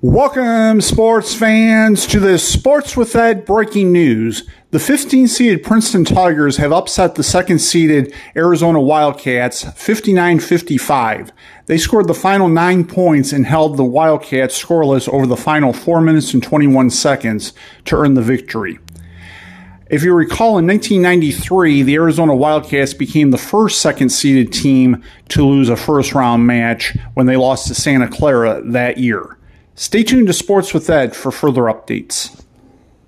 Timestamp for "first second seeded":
23.36-24.52